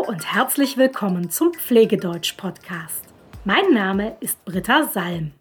[0.00, 3.04] Hallo und herzlich willkommen zum Pflegedeutsch-Podcast.
[3.44, 5.32] Mein Name ist Britta Salm.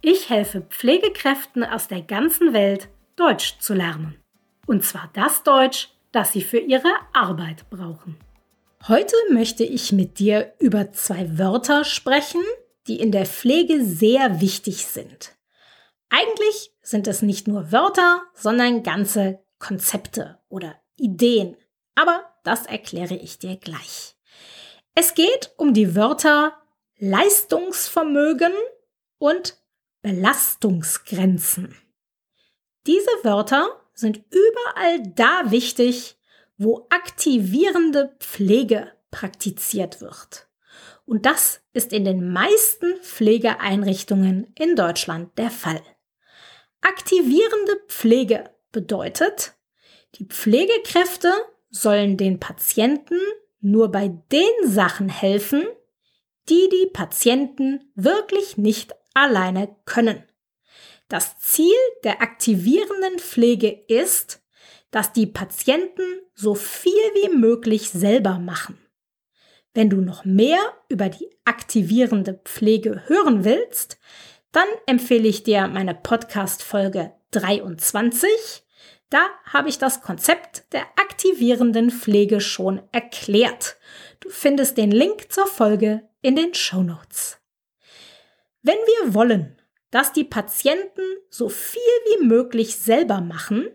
[0.00, 4.16] Ich helfe Pflegekräften aus der ganzen Welt, Deutsch zu lernen.
[4.66, 8.16] Und zwar das Deutsch, das sie für ihre Arbeit brauchen.
[8.88, 12.42] Heute möchte ich mit dir über zwei Wörter sprechen,
[12.88, 15.36] die in der Pflege sehr wichtig sind.
[16.08, 21.56] Eigentlich sind es nicht nur Wörter, sondern ganze Konzepte oder Ideen.
[21.94, 24.16] Aber das erkläre ich dir gleich.
[24.94, 26.54] Es geht um die Wörter
[26.98, 28.52] Leistungsvermögen
[29.18, 29.56] und
[30.02, 31.74] Belastungsgrenzen.
[32.86, 36.16] Diese Wörter sind überall da wichtig,
[36.56, 40.48] wo aktivierende Pflege praktiziert wird.
[41.06, 45.82] Und das ist in den meisten Pflegeeinrichtungen in Deutschland der Fall.
[46.82, 49.54] Aktivierende Pflege bedeutet,
[50.14, 51.32] die Pflegekräfte
[51.70, 53.18] sollen den Patienten
[53.60, 55.64] nur bei den Sachen helfen,
[56.48, 60.24] die die Patienten wirklich nicht alleine können.
[61.08, 64.42] Das Ziel der aktivierenden Pflege ist,
[64.90, 66.02] dass die Patienten
[66.34, 68.78] so viel wie möglich selber machen.
[69.72, 73.98] Wenn du noch mehr über die aktivierende Pflege hören willst,
[74.52, 78.28] dann empfehle ich dir meine Podcast Folge 23
[79.10, 83.76] da habe ich das Konzept der aktivierenden Pflege schon erklärt.
[84.20, 87.38] Du findest den Link zur Folge in den Show Notes.
[88.62, 93.68] Wenn wir wollen, dass die Patienten so viel wie möglich selber machen,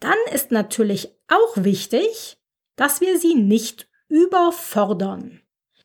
[0.00, 2.38] dann ist natürlich auch wichtig,
[2.76, 5.42] dass wir sie nicht überfordern.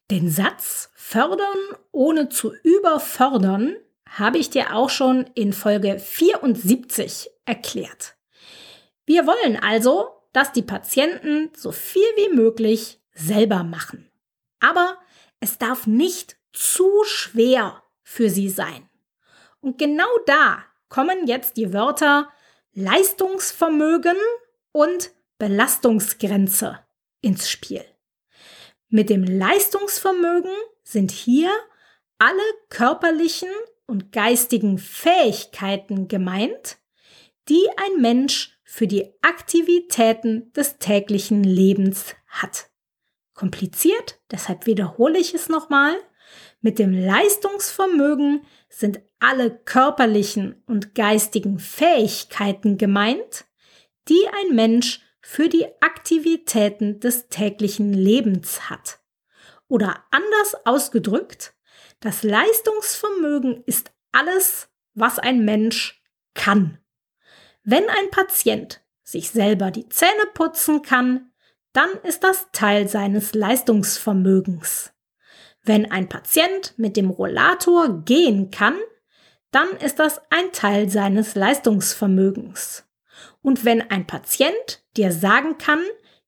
[0.09, 1.57] Den Satz fördern
[1.91, 3.75] ohne zu überfordern
[4.07, 8.15] habe ich dir auch schon in Folge 74 erklärt.
[9.05, 14.11] Wir wollen also, dass die Patienten so viel wie möglich selber machen.
[14.59, 14.97] Aber
[15.39, 18.89] es darf nicht zu schwer für sie sein.
[19.59, 22.29] Und genau da kommen jetzt die Wörter
[22.73, 24.17] Leistungsvermögen
[24.71, 26.79] und Belastungsgrenze
[27.21, 27.83] ins Spiel.
[28.89, 30.53] Mit dem Leistungsvermögen
[30.83, 31.51] sind hier
[32.19, 33.49] alle körperlichen
[33.85, 36.77] und geistigen Fähigkeiten gemeint,
[37.49, 42.71] die ein Mensch für die Aktivitäten des täglichen Lebens hat.
[43.35, 45.95] Kompliziert, deshalb wiederhole ich es nochmal.
[46.59, 53.45] Mit dem Leistungsvermögen sind alle körperlichen und geistigen Fähigkeiten gemeint,
[54.09, 59.01] die ein Mensch für die Aktivitäten des täglichen Lebens hat.
[59.67, 61.53] Oder anders ausgedrückt,
[61.99, 66.79] das Leistungsvermögen ist alles, was ein Mensch kann.
[67.63, 71.31] Wenn ein Patient sich selber die Zähne putzen kann,
[71.71, 74.93] dann ist das Teil seines Leistungsvermögens.
[75.63, 78.75] Wenn ein Patient mit dem Rollator gehen kann,
[79.51, 82.85] dann ist das ein Teil seines Leistungsvermögens.
[83.41, 85.81] Und wenn ein Patient dir sagen kann,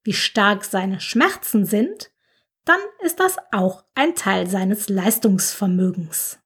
[0.04, 2.12] wie stark seine Schmerzen sind,
[2.64, 6.40] dann ist das auch ein Teil seines Leistungsvermögens.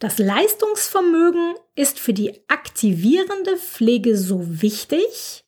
[0.00, 5.44] Das Leistungsvermögen ist für die aktivierende Pflege so wichtig,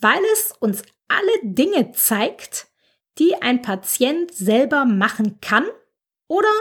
[0.00, 2.68] weil es uns alle Dinge zeigt,
[3.18, 5.66] die ein Patient selber machen kann
[6.28, 6.52] oder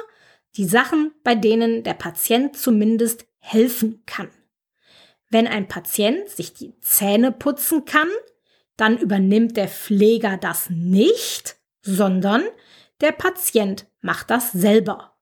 [0.55, 4.29] die Sachen, bei denen der Patient zumindest helfen kann.
[5.29, 8.09] Wenn ein Patient sich die Zähne putzen kann,
[8.77, 12.43] dann übernimmt der Pfleger das nicht, sondern
[12.99, 15.16] der Patient macht das selber.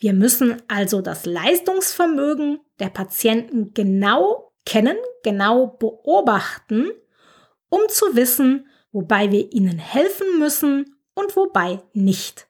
[0.00, 6.90] Wir müssen also das Leistungsvermögen der Patienten genau kennen, genau beobachten,
[7.68, 12.48] um zu wissen, wobei wir ihnen helfen müssen und wobei nicht.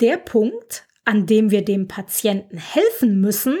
[0.00, 3.58] Der Punkt, an dem wir dem Patienten helfen müssen,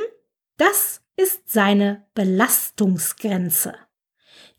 [0.56, 3.74] das ist seine Belastungsgrenze.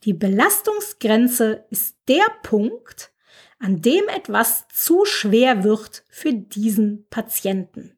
[0.03, 3.11] Die Belastungsgrenze ist der Punkt,
[3.57, 7.96] an dem etwas zu schwer wird für diesen Patienten.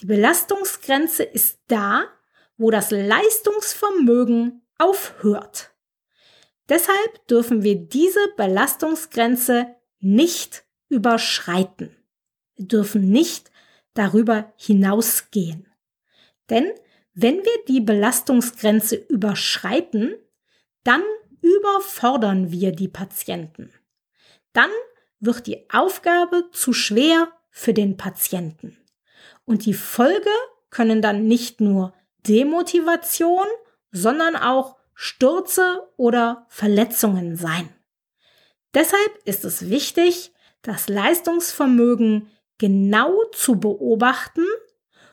[0.00, 2.04] Die Belastungsgrenze ist da,
[2.56, 5.70] wo das Leistungsvermögen aufhört.
[6.68, 11.96] Deshalb dürfen wir diese Belastungsgrenze nicht überschreiten.
[12.56, 13.50] Wir dürfen nicht
[13.94, 15.66] darüber hinausgehen.
[16.50, 16.70] Denn
[17.14, 20.14] wenn wir die Belastungsgrenze überschreiten,
[20.84, 21.02] dann
[21.40, 23.72] überfordern wir die Patienten.
[24.52, 24.70] Dann
[25.18, 28.78] wird die Aufgabe zu schwer für den Patienten.
[29.48, 30.28] Und die Folge
[30.68, 31.94] können dann nicht nur
[32.26, 33.46] Demotivation,
[33.90, 37.70] sondern auch Stürze oder Verletzungen sein.
[38.74, 42.28] Deshalb ist es wichtig, das Leistungsvermögen
[42.58, 44.44] genau zu beobachten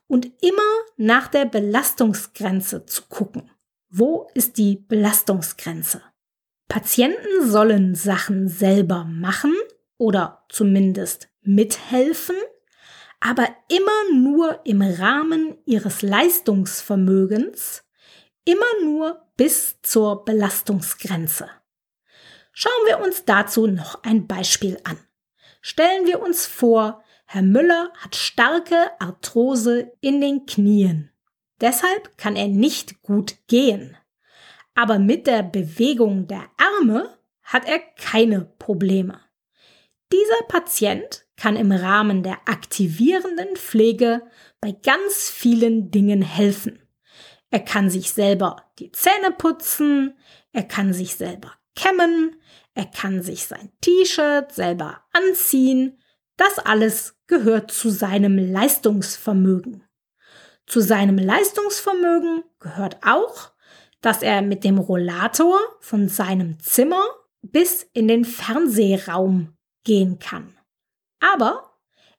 [0.08, 0.62] und immer
[0.98, 3.50] nach der Belastungsgrenze zu gucken.
[3.90, 6.02] Wo ist die Belastungsgrenze?
[6.68, 9.56] Patienten sollen Sachen selber machen
[9.98, 12.36] oder zumindest mithelfen,
[13.26, 17.84] aber immer nur im Rahmen ihres Leistungsvermögens,
[18.46, 21.50] immer nur bis zur Belastungsgrenze.
[22.52, 25.00] Schauen wir uns dazu noch ein Beispiel an.
[25.60, 31.10] Stellen wir uns vor, Herr Müller hat starke Arthrose in den Knien.
[31.60, 33.98] Deshalb kann er nicht gut gehen.
[34.76, 39.25] Aber mit der Bewegung der Arme hat er keine Probleme.
[40.12, 44.22] Dieser Patient kann im Rahmen der aktivierenden Pflege
[44.62, 46.80] bei ganz vielen Dingen helfen.
[47.50, 50.18] Er kann sich selber die Zähne putzen,
[50.52, 52.36] er kann sich selber kämmen,
[52.74, 56.02] er kann sich sein T-Shirt selber anziehen.
[56.38, 59.84] Das alles gehört zu seinem Leistungsvermögen.
[60.68, 63.52] Zu seinem Leistungsvermögen gehört auch,
[64.02, 67.04] dass er mit dem Rollator von seinem Zimmer
[67.42, 69.55] bis in den Fernsehraum
[69.86, 70.58] gehen kann.
[71.22, 71.72] Aber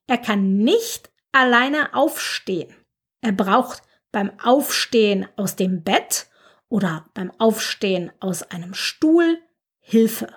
[0.07, 2.75] er kann nicht alleine aufstehen.
[3.21, 3.83] Er braucht
[4.13, 6.29] beim Aufstehen aus dem Bett
[6.69, 9.39] oder beim Aufstehen aus einem Stuhl
[9.81, 10.29] Hilfe.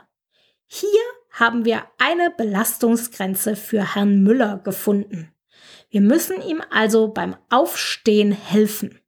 [0.66, 5.34] Hier haben wir eine Belastungsgrenze für Herrn Müller gefunden.
[5.90, 9.00] Wir müssen ihm also beim Aufstehen helfen.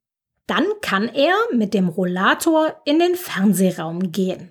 [0.46, 4.50] Dann kann er mit dem Rollator in den Fernsehraum gehen.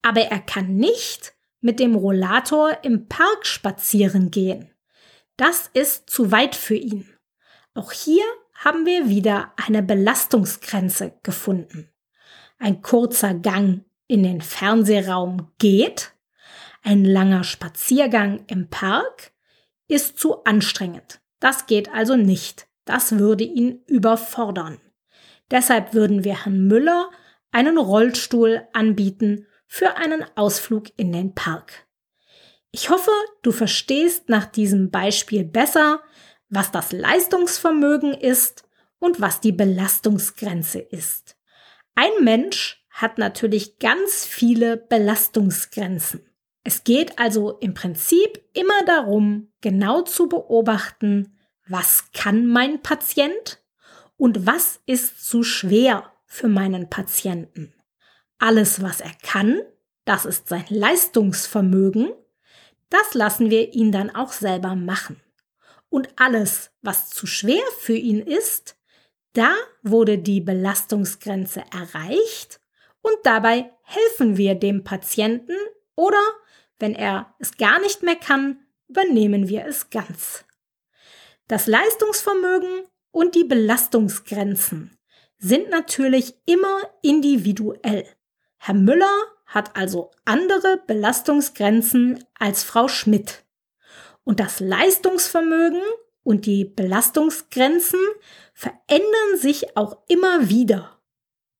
[0.00, 4.70] Aber er kann nicht mit dem Rollator im Park spazieren gehen.
[5.38, 7.08] Das ist zu weit für ihn.
[7.74, 11.88] Auch hier haben wir wieder eine Belastungsgrenze gefunden.
[12.58, 16.12] Ein kurzer Gang in den Fernsehraum geht,
[16.82, 19.32] ein langer Spaziergang im Park
[19.88, 21.20] ist zu anstrengend.
[21.40, 22.66] Das geht also nicht.
[22.84, 24.80] Das würde ihn überfordern.
[25.50, 27.10] Deshalb würden wir Herrn Müller
[27.52, 31.86] einen Rollstuhl anbieten für einen Ausflug in den Park.
[32.72, 33.10] Ich hoffe,
[33.40, 36.02] du verstehst nach diesem Beispiel besser,
[36.50, 41.38] was das Leistungsvermögen ist und was die Belastungsgrenze ist.
[41.94, 46.20] Ein Mensch hat natürlich ganz viele Belastungsgrenzen.
[46.64, 53.64] Es geht also im Prinzip immer darum, genau zu beobachten, was kann mein Patient
[54.18, 57.72] und was ist zu schwer für meinen Patienten.
[58.42, 59.62] Alles, was er kann,
[60.04, 62.12] das ist sein Leistungsvermögen,
[62.90, 65.20] das lassen wir ihn dann auch selber machen.
[65.90, 68.76] Und alles, was zu schwer für ihn ist,
[69.34, 69.54] da
[69.84, 72.60] wurde die Belastungsgrenze erreicht
[73.00, 75.56] und dabei helfen wir dem Patienten
[75.94, 76.20] oder
[76.80, 78.58] wenn er es gar nicht mehr kann,
[78.88, 80.44] übernehmen wir es ganz.
[81.46, 84.98] Das Leistungsvermögen und die Belastungsgrenzen
[85.38, 88.04] sind natürlich immer individuell.
[88.64, 89.10] Herr Müller
[89.44, 93.42] hat also andere Belastungsgrenzen als Frau Schmidt.
[94.22, 95.82] Und das Leistungsvermögen
[96.22, 97.98] und die Belastungsgrenzen
[98.54, 101.00] verändern sich auch immer wieder.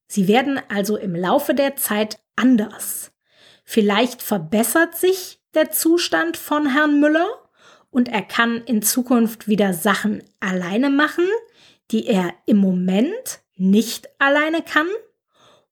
[0.06, 3.10] Sie werden also im Laufe der Zeit anders.
[3.64, 7.26] Vielleicht verbessert sich der Zustand von Herrn Müller
[7.90, 11.26] und er kann in Zukunft wieder Sachen alleine machen,
[11.90, 14.86] die er im Moment nicht alleine kann.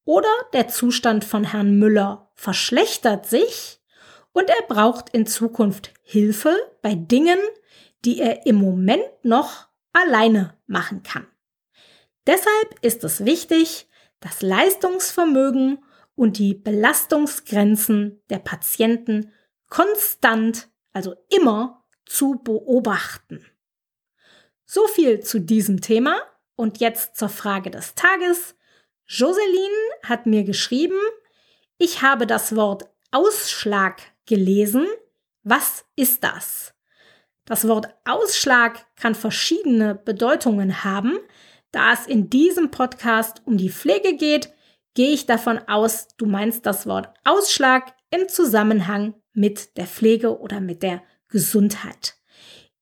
[0.05, 3.81] Oder der Zustand von Herrn Müller verschlechtert sich
[4.33, 7.39] und er braucht in Zukunft Hilfe bei Dingen,
[8.05, 11.27] die er im Moment noch alleine machen kann.
[12.27, 13.89] Deshalb ist es wichtig,
[14.21, 15.83] das Leistungsvermögen
[16.15, 19.33] und die Belastungsgrenzen der Patienten
[19.69, 23.47] konstant, also immer zu beobachten.
[24.67, 26.21] So viel zu diesem Thema
[26.57, 28.55] und jetzt zur Frage des Tages.
[29.13, 29.75] Joseline
[30.05, 31.01] hat mir geschrieben,
[31.79, 34.87] ich habe das Wort Ausschlag gelesen.
[35.43, 36.75] Was ist das?
[37.45, 41.19] Das Wort Ausschlag kann verschiedene Bedeutungen haben.
[41.73, 44.53] Da es in diesem Podcast um die Pflege geht,
[44.95, 50.61] gehe ich davon aus, du meinst das Wort Ausschlag im Zusammenhang mit der Pflege oder
[50.61, 52.15] mit der Gesundheit.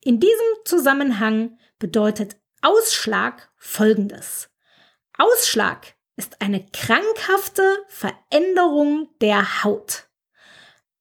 [0.03, 4.51] In diesem Zusammenhang bedeutet Ausschlag Folgendes.
[5.17, 10.09] Ausschlag ist eine krankhafte Veränderung der Haut.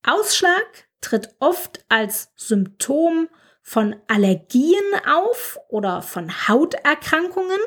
[0.06, 3.28] Ausschlag tritt oft als Symptom
[3.62, 7.60] von Allergien auf oder von Hauterkrankungen,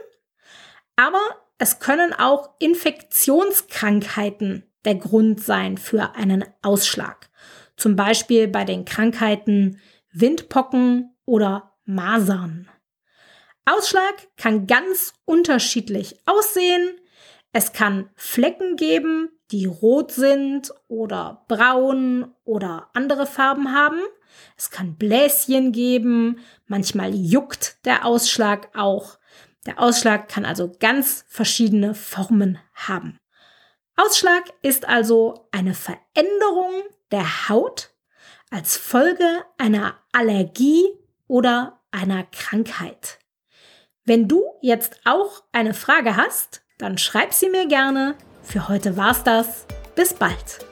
[0.96, 1.20] aber
[1.58, 7.28] es können auch Infektionskrankheiten der Grund sein für einen Ausschlag.
[7.76, 9.80] zum Beispiel bei den Krankheiten
[10.12, 12.68] Windpocken oder Masern.
[13.64, 16.99] Ausschlag kann ganz unterschiedlich aussehen.
[17.52, 24.00] Es kann Flecken geben, die rot sind oder braun oder andere Farben haben.
[24.56, 29.18] Es kann Bläschen geben, manchmal juckt der Ausschlag auch.
[29.66, 33.18] Der Ausschlag kann also ganz verschiedene Formen haben.
[33.96, 36.72] Ausschlag ist also eine Veränderung
[37.10, 37.92] der Haut
[38.50, 40.84] als Folge einer Allergie
[41.26, 43.18] oder einer Krankheit.
[44.04, 48.14] Wenn du jetzt auch eine Frage hast, dann schreib sie mir gerne.
[48.42, 49.66] Für heute war's das.
[49.94, 50.69] Bis bald.